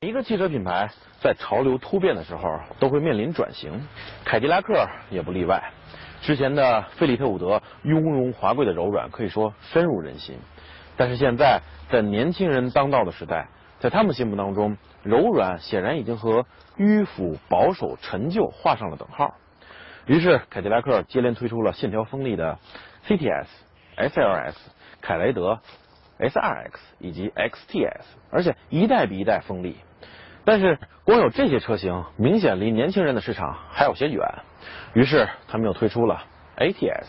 [0.00, 3.80] 一个汽车品牌在潮流突变的时候都会面临转型，
[4.24, 5.72] 凯迪拉克也不例外。
[6.22, 10.38] 之前的费利特伍德雍容华贵的柔软可以说深入人心，
[10.96, 13.48] 但是现在在年轻人当道的时代，
[13.80, 16.46] 在他们心目当中，柔软显然已经和
[16.76, 19.34] 迂腐、保守、陈旧画上了等号。
[20.06, 22.56] 于是凯迪拉克接连推出了线条锋利的
[23.08, 23.46] CTS、
[23.96, 24.54] SLS、
[25.00, 25.58] 凯雷德、
[26.18, 29.76] SRX 以及 XTS，而且一代比一代锋利。
[30.44, 34.26] 但是光有这些车型，明显离年轻人的市场还有些远。
[34.94, 36.24] 于是他们又推出了
[36.56, 37.06] ATS。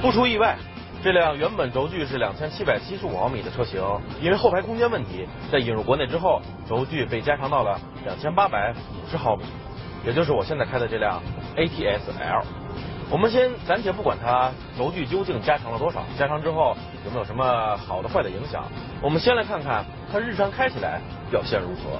[0.00, 0.56] 不出意外，
[1.02, 3.82] 这辆原本轴距是两千七百七十五毫米的车型，
[4.20, 9.44] 因为后排空间问题，在引入国内之后，轴距被加长到了两千八百五十毫米，
[10.04, 11.22] 也就是我现在开的这辆
[11.56, 12.42] ATS L。
[13.10, 18.64] 我们先暂且不管它轴距究竟加长了多少，加长之后有没有什么好的坏的影响。
[19.00, 21.98] 我们先来看看它日常开起来表现如何。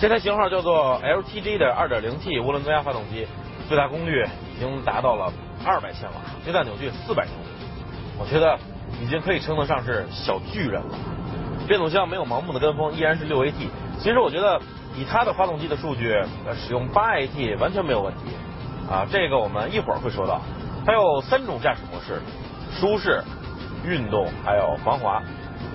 [0.00, 3.26] 这台型号叫做 LTG 的 2.0T 涡轮增压发动机，
[3.68, 5.32] 最大功率已经达到了
[5.64, 7.48] 200千瓦，最大扭矩400牛米，
[8.18, 8.56] 我觉得
[9.00, 10.98] 已经可以称得上是小巨人了。
[11.68, 13.52] 变速箱没有盲目的跟风，依然是 6AT。
[14.00, 14.60] 其实我觉得
[14.96, 16.12] 以它的发动机的数据，
[16.46, 18.20] 呃，使用 8AT 完全没有问题。
[18.90, 20.40] 啊，这个我们一会儿会说到。
[20.86, 22.22] 它有三种驾驶模式：
[22.72, 23.22] 舒适、
[23.84, 25.22] 运动还有防滑。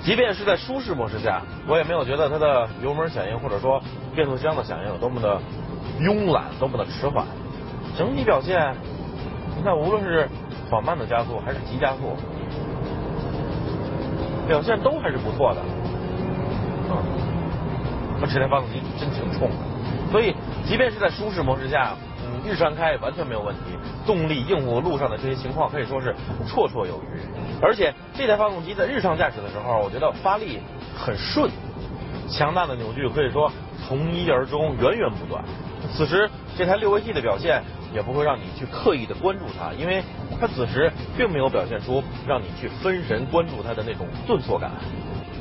[0.01, 3.79] 即便是在舒适模式下，我也没有觉得它的油门响应或者说
[4.15, 5.39] 变速箱的响应有多么的
[5.99, 7.25] 慵懒、多么的迟缓。
[7.95, 8.75] 整体表现，
[9.55, 10.27] 你看无论是
[10.71, 12.17] 缓慢的加速还是急加速，
[14.47, 15.61] 表现都还是不错的。
[18.25, 19.55] 这台发动机真挺冲的，
[20.09, 20.33] 所以
[20.65, 23.61] 即便是在舒适模式下，嗯，日常开完全没有问题。
[24.05, 26.15] 动力应付路上的这些情况可以说是
[26.47, 27.19] 绰绰有余。
[27.61, 30.59] 而且这台发动机在日常驾驶的时候，我觉得发力
[30.97, 31.51] 很顺，
[32.29, 33.51] 强大的扭矩可以说
[33.85, 35.43] 从一而终，源源不断。
[35.93, 37.61] 此时这台六 AT 的表现
[37.93, 40.01] 也不会让你去刻意的关注它，因为
[40.39, 44.71] 它此时并没有表现出让你去分神关注它的那种顿挫感。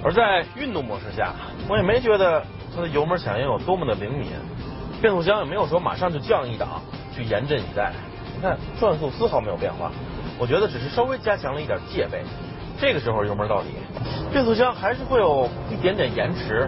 [0.04, 1.32] 而在运动模式下，
[1.68, 2.42] 我也没觉得。
[2.74, 4.30] 它的油门响应有多么的灵敏，
[5.02, 6.80] 变速箱也没有说马上就降一档
[7.14, 7.92] 去严阵以待。
[8.34, 9.92] 你看转速丝毫没有变化，
[10.38, 12.22] 我觉得只是稍微加强了一点戒备。
[12.80, 13.68] 这个时候油门到底，
[14.32, 16.66] 变速箱还是会有一点点延迟，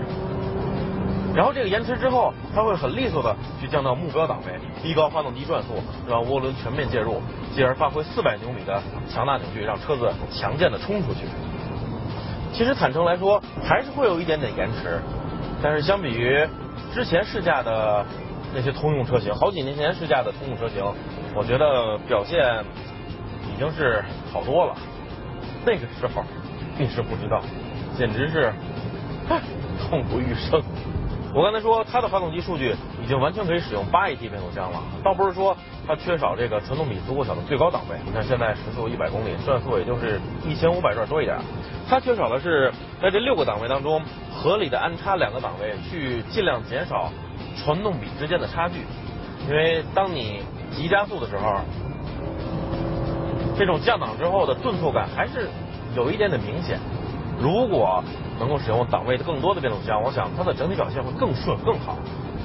[1.35, 5.69] 然后这个延迟之后，它会很利索的去降到目标档位，提高发动机转速，
[6.07, 7.23] 让涡轮全面介入，
[7.55, 11.21] 进而发挥四百牛米的强大扭矩，让车子强健的冲出去。
[12.55, 15.01] 其实坦诚来说，还是会有一点点延迟。
[15.61, 16.47] 但是相比于
[16.95, 18.07] 之前试驾的
[18.55, 20.85] 那些通用车型，好几年前试驾的通用车型，
[21.35, 22.65] 我觉得表现
[23.53, 24.77] 已经是好多了。
[25.67, 26.23] 那个时候
[26.79, 27.43] 你是不知道，
[27.99, 28.53] 简直是
[29.89, 30.63] 痛不欲生。
[31.35, 37.97] 我刚才说它的发动机数据已经完全可以使用八 AT 变速箱了，倒不是说它缺少这个传动比足够小的最高档位。
[38.07, 41.37] 你看现在时速一百公里，转速也就是一千五百转多一点。
[41.89, 42.73] 它缺少的是
[43.03, 44.01] 在这六个档位当中。
[44.37, 47.11] 合理的安插两个档位，去尽量减少
[47.57, 48.81] 传动比之间的差距。
[49.49, 51.61] 因为当你急加速的时候，
[53.57, 55.49] 这种降档之后的顿挫感还是
[55.97, 56.79] 有一点点明显。
[57.41, 58.05] 如果
[58.39, 61.99] 能够使用档位的更多的变速箱，我想它的整体表现会更顺更好。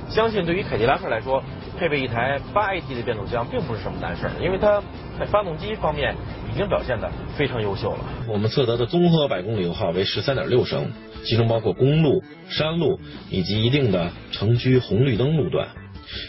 [0.10, 1.44] 相信对于凯迪拉克来说，
[1.78, 4.82] 配备一台八 AT 的变速箱并不是什么难事儿，因为它
[5.20, 6.16] 在发动机方面
[6.52, 8.00] 已经表现的非常优秀了。
[8.28, 10.92] 我们测得的综合百公里油耗为十三点六升。
[11.26, 12.98] 其中包括公路、山路
[13.30, 15.68] 以及一定的城区红绿灯路段。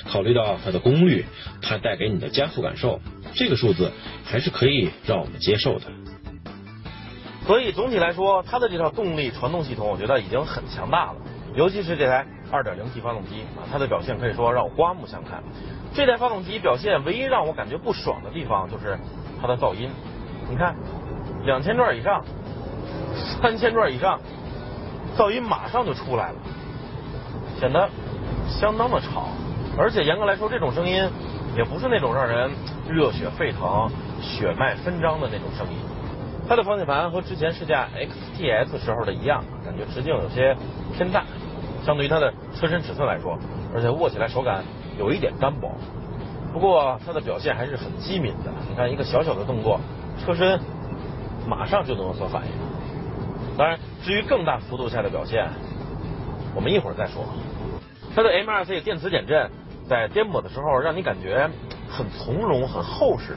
[0.05, 1.25] 考虑到它的功率，
[1.63, 3.01] 它带给你的加速感受，
[3.35, 3.93] 这个数字
[4.25, 5.87] 还是可以让我们接受的。
[7.51, 11.17] 所以总体来说，它的这套动力传动系统，我觉得已经很强大了。
[11.53, 15.43] 尤其是这台 2.0T 发动机啊，它的表现可以说让我刮目相看。
[15.93, 18.97] 这台发动机表现唯一让我感觉不爽的地方就是
[19.43, 19.91] 它的噪音。
[20.49, 20.77] 你看，
[21.45, 22.25] 两千转以上，
[23.43, 24.21] 三千转以上。
[25.19, 26.37] 噪音马上就出来了，
[27.59, 27.91] 显得
[28.47, 29.27] 相当的吵，
[29.77, 31.03] 而且严格来说，这种声音
[31.57, 32.53] 也不是那种让人
[32.89, 33.91] 热血沸腾、
[34.23, 35.75] 血脉纷张的那种声音。
[36.51, 40.57] 它的方向盘和之前试驾 XTS 时候的一样，感觉直径有些
[40.93, 41.23] 偏大，
[41.87, 43.39] 相对于它的车身尺寸来说，
[43.73, 44.65] 而且握起来手感
[44.99, 45.71] 有一点单薄。
[46.53, 49.79] 不过它的表现还是很机敏的，你看一个小小的动作，
[50.19, 50.59] 车身
[51.47, 52.51] 马上就能有所反应。
[53.57, 55.49] 当然，至于更大幅度下的表现，
[56.57, 57.25] 我们一会儿再说。
[58.13, 59.49] 它的 MRC 电磁减震
[59.89, 61.49] 在颠簸的时候让你感觉
[61.89, 63.37] 很从容、很厚实、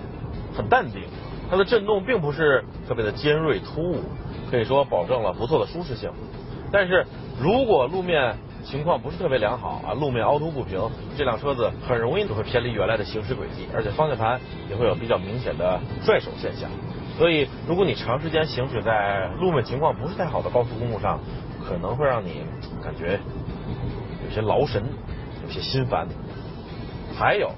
[0.57, 1.04] 很淡定。
[1.53, 3.97] 它的震动并不是特别的尖锐突兀，
[4.50, 6.11] 可以说保证了不错的舒适性。
[6.71, 7.05] 但是
[7.39, 16.67] 如果路面情况不是特别良好啊，路面凹凸不平，这辆车子很容易就会偏离原来的行驶轨迹，而且方向盘也会有比较明显的拽手现象。
[17.19, 21.19] 所以，如果你长时间行驶在路面情况不是太好的高速公路上，
[21.63, 22.41] 可能会让你
[22.83, 23.19] 感觉
[24.25, 24.83] 有些劳神，
[25.45, 26.07] 有些心烦。
[27.15, 27.51] 还有，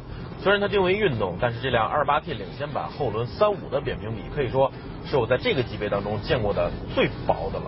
[0.45, 4.71] 虽然它定位运动，但是这辆 2.8T 领先版后轮3.5的扁平比可以说
[5.03, 7.65] 是我在这个级别当中见过的最薄的了，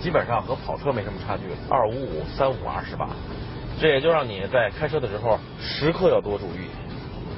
[0.00, 3.08] 基本上和跑车没什么差距，255、35、28。
[3.78, 6.70] 这也就让你在开车的时候时刻要多注意，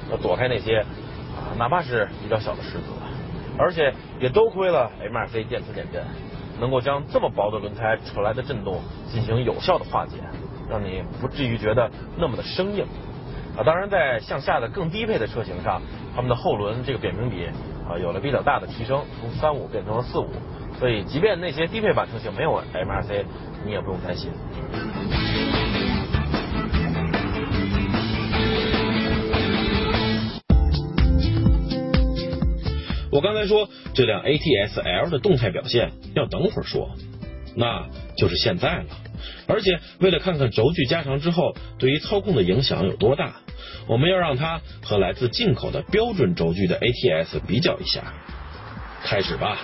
[0.09, 0.77] 要躲开那些
[1.35, 2.85] 啊，哪怕是比较小的石子。
[3.57, 6.01] 而且也多亏了 MRC 电磁减震，
[6.61, 8.79] 能够将这么薄的轮胎传来的震动
[9.11, 10.15] 进行有效的化解，
[10.69, 12.85] 让你不至于觉得那么的生硬。
[13.57, 15.81] 啊，当然在向下的更低配的车型上，
[16.15, 17.43] 他们的后轮这个扁平比
[17.89, 20.29] 啊有了比较大的提升，从三五变成了四五，
[20.79, 23.25] 所以即便那些低配版车型没有 MRC，
[23.65, 24.29] 你也不用担心。
[33.09, 36.91] 我刚才说这辆 ATS L 的动态表现要等会儿说，
[37.55, 38.85] 那就是现在了。
[39.47, 43.33] 而且为了看看轴距加长之后对于操控的影响有多大，
[43.87, 48.01] 我们要让它和来自进口的标准轴距的 ATS 比较一下。
[49.03, 49.57] 开始吧。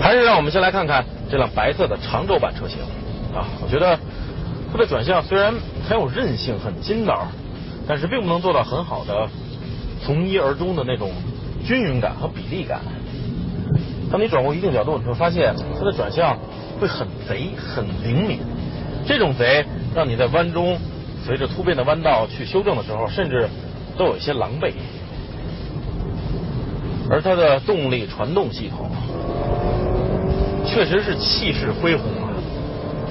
[0.00, 2.78] 还是让我们先来看看这辆白色的长轴版车型
[3.34, 3.98] 啊，我觉得
[4.72, 5.54] 它的转向虽然
[5.88, 7.28] 很有韧性、很筋道，
[7.88, 9.28] 但是并不能做到很好的。
[10.04, 11.10] 从一而终的那种
[11.66, 12.80] 均匀感和比例感。
[14.12, 16.38] 当你转过一定角度，你会发现它的转向
[16.80, 18.40] 会很贼、很灵敏。
[19.06, 19.64] 这种贼
[19.94, 20.78] 让你在弯中
[21.24, 23.48] 随着突变的弯道去修正的时候，甚至
[23.96, 24.72] 都有一些狼狈。
[27.08, 28.90] 而它的动力传动系统
[30.66, 32.34] 确实是气势恢宏啊，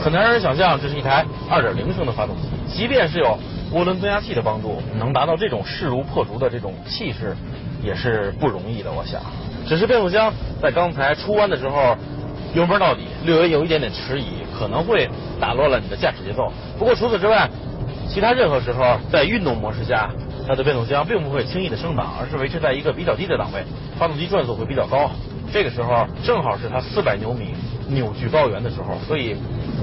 [0.03, 3.37] 很难让人想象这是一台2.0升的发动机，即便是有。
[3.73, 7.35] 涡轮增压器的帮助能达到这种势如破竹的这种气势，
[7.83, 8.91] 也是不容易的。
[8.91, 9.19] 我想，
[9.67, 10.31] 只是变速箱
[10.61, 11.97] 在刚才出弯的时候
[12.53, 14.25] 油门到底，略微有一点点迟疑，
[14.57, 16.51] 可能会打乱了你的驾驶节奏。
[16.79, 17.49] 不过除此之外，
[18.07, 20.09] 其他任何时候在运动模式下，
[20.47, 23.63] 它的变速箱并不会轻易的升档，而是维持在一个比较低的档位，
[23.99, 25.11] 发动机转速会比较高。
[25.51, 27.53] 这个时候正好是它400牛米
[27.89, 29.35] 扭矩高原的时候，所以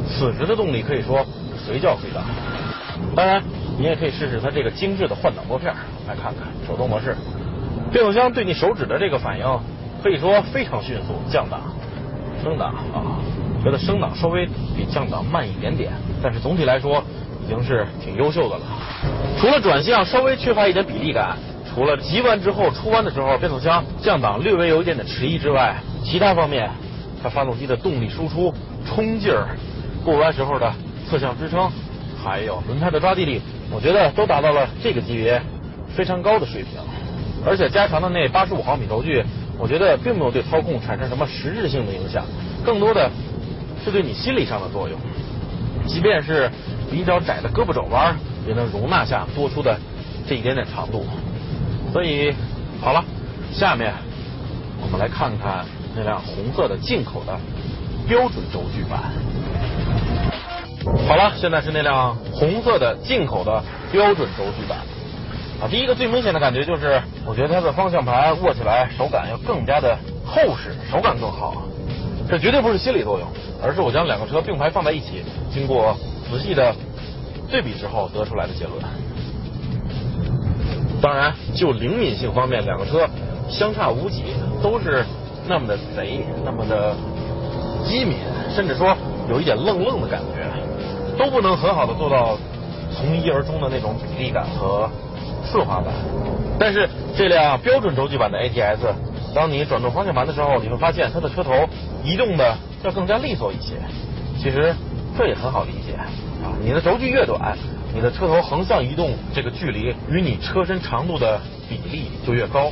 [0.09, 1.27] 此时的动力可以说
[1.59, 2.23] 随叫随到。
[3.15, 3.43] 当然。
[3.79, 5.75] 你也可以试试它这个精致的换挡拨片，
[6.07, 7.17] 来看看手动模式，
[7.91, 9.61] 变速箱对你手指的这个反应
[10.03, 11.75] 可以说非常迅速，降档、
[12.43, 13.23] 升档啊，
[13.63, 14.45] 觉得升档稍微
[14.77, 15.93] 比降档慢一点点，
[16.23, 17.03] 但是总体来说
[17.45, 18.63] 已经是挺优秀的了。
[19.39, 21.37] 除了转向稍微缺乏一点比例感，
[21.73, 26.69] 除了急弯之后出弯的时候变速箱降档略微有一点点迟疑之外，其他方面
[27.23, 28.53] 它发动机的动力输出、
[28.85, 29.57] 冲劲儿、
[30.05, 30.73] 过弯时候的
[31.09, 31.71] 侧向支撑，
[32.23, 33.41] 还有轮胎的抓地力。
[33.71, 35.41] 我觉得都达到了这个级别
[35.95, 36.81] 非常高的水平，
[37.47, 39.25] 而且加长的那八十五毫米轴距，
[39.59, 42.25] 我觉得并没有对操控产生什么实质性的影响，
[42.65, 43.11] 更多的
[43.85, 44.99] 是对你心理上的作用。
[45.87, 46.51] 即便是
[46.91, 48.17] 比较窄的胳膊肘弯，
[48.47, 49.79] 也能容纳下多出的
[50.29, 51.05] 这一点点长度。
[51.93, 52.33] 所以
[52.81, 53.05] 好了，
[53.53, 53.93] 下面
[54.81, 57.39] 我们来看看那辆红色的进口的
[58.09, 59.13] 标准轴距版。
[61.09, 64.79] 好了，现在是那辆红色的进口的标准轴距版
[65.71, 71.63] 第一个最明显的感觉就是，我觉得它的方向盘握起来手感要更加的厚实，手感更好。
[72.29, 73.29] 这绝对不是心理作用，
[73.63, 75.97] 而是我将两个车并排放在一起，经过
[76.31, 76.75] 仔细的
[77.51, 78.83] 对比之后得出来的结论。
[81.01, 83.09] 当然，就灵敏性方面，两个车
[83.49, 84.25] 相差无几，
[84.63, 85.05] 都是
[85.49, 86.95] 那么的贼，那么的
[87.85, 88.17] 机敏，
[88.55, 88.97] 甚至说
[89.29, 90.43] 有一点愣愣的感觉。
[91.19, 92.39] 都不能很好的做到
[92.91, 94.89] 从一而终的那种比例感和
[95.51, 95.93] 顺滑感，
[96.59, 98.79] 但是这辆标准轴距版的 ATS，
[99.35, 101.53] 当你转动方向盘的时候，你会发现它的车头
[102.05, 103.75] 移动的要更加利索一些。
[104.39, 104.75] 其实
[105.17, 106.07] 这也很好理解啊，
[106.61, 107.57] 你的轴距越短，
[107.95, 112.71] 你的车头横向移动这个距离与你车身长度的比例就越高，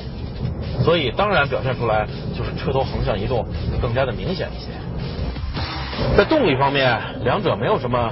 [0.82, 3.46] 所以当然表现出来就是车头横向移动
[3.80, 4.68] 更加的明显一些。
[6.16, 8.10] 在动力方面，两者没有什么。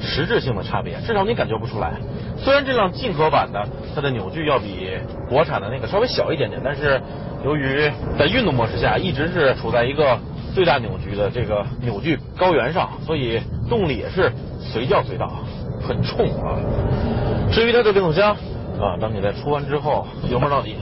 [0.00, 1.94] 实质性的差别，至少你感觉不出来。
[2.38, 4.90] 虽然这辆进口版的它的扭矩要比
[5.28, 7.00] 国产的那个稍微小一点点，但是
[7.44, 10.18] 由于在运动模式下一直是处在一个
[10.54, 15.30] 最大扭矩的这个扭矩高原上，所以动力也是随叫随到。
[15.86, 16.58] 很冲啊。
[17.52, 18.32] 至于它的变速箱
[18.80, 20.74] 啊，当你在出弯之后油门到底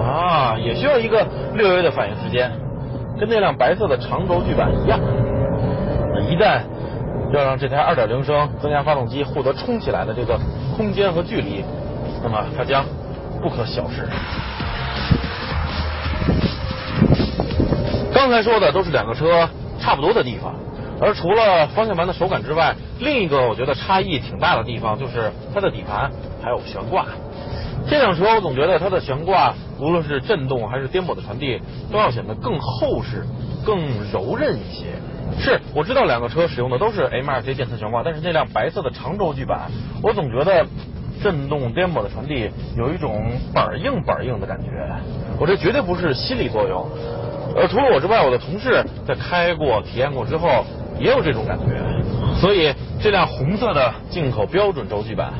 [0.00, 1.24] 啊，也需要一个
[1.54, 2.50] 略微的反应时间，
[3.20, 4.98] 跟那辆白色的长轴距版一样。
[6.28, 6.62] 一旦
[7.36, 10.38] 要让这台2.0升增压发动机获得冲起来的这个
[10.76, 11.64] 空间和距离，
[12.22, 12.84] 那么它将
[13.42, 14.08] 不可小视。
[18.12, 20.54] 刚才说的都是两个车差不多的地方，
[21.00, 26.10] 而除了方向盘的手感之外，另一个我觉得差异挺大的地方就是它的底盘
[26.42, 27.06] 还有悬挂。
[27.88, 31.60] 这辆车我总觉得它的悬挂，无论是震动还是颠簸的传递，
[31.92, 33.24] 都要显得更厚实、
[33.64, 33.78] 更
[34.10, 34.86] 柔韧一些。
[35.38, 39.70] 是，我知道两个车使用的都是 M R C 电磁悬挂，但是那辆白色的长轴距版，
[40.02, 40.66] 我总觉得
[41.22, 44.70] 震动颠簸的传递有一种板硬板硬的感觉。
[45.38, 46.86] 我这绝对不是心理作用。
[47.56, 50.64] 而除了我之外，我的同事在开过、体验过之后
[50.98, 51.64] 也有这种感觉。
[52.40, 55.32] 所以这辆红色的进口标准轴距版，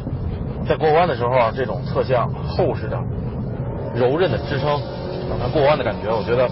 [0.66, 2.98] 在过弯的时候，这种侧向厚实的、
[3.94, 4.80] 柔韧的支撑，
[5.28, 6.48] 让它过弯的感觉，我觉得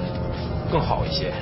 [0.70, 1.32] 更好一些。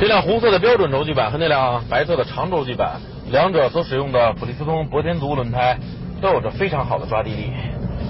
[0.00, 3.00] 这辆红色的标准轴距版和那辆白色的长轴距版，
[3.30, 5.78] 两者所使用的普利司通博天族轮胎
[6.20, 7.52] 都有着非常好的抓地力，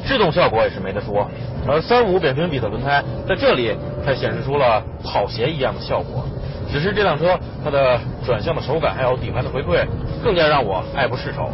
[0.07, 1.29] 制动效果也是没得说。
[1.67, 6.25] 而三五扁平比的轮胎在这里才显示出了跑鞋一样的效果。
[6.73, 9.85] 只是这辆车它的转向的手感还有底盘的回馈，
[10.23, 11.51] 更加让我爱不释手。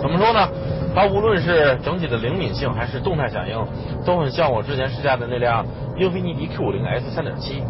[0.00, 0.48] 怎么说呢？
[0.94, 3.66] 它无论是整体的灵敏性还是动态响应，
[4.04, 5.64] 都很像我之前试驾的那辆
[5.96, 7.62] 英菲尼迪 Q50 S 3.7，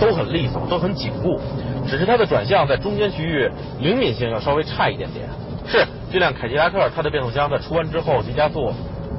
[0.00, 1.40] 都很利索，都很紧固。
[1.86, 5.28] 只是它的转向在中间区域灵敏性要稍微差一点点。
[5.66, 8.72] 是这辆凯迪拉克，它的变速箱在出弯之后急加速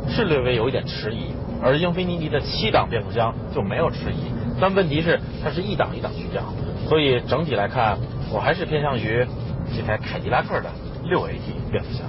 [0.09, 4.31] 是略微有一点迟疑，而英菲尼迪的七档变速箱就没有迟疑。
[4.59, 6.43] 但问题是它是一档一档去降，
[6.87, 7.97] 所以整体来看，
[8.33, 9.25] 我还是偏向于
[9.75, 10.69] 这台凯迪拉克的
[11.03, 12.07] 六 AT 变速箱。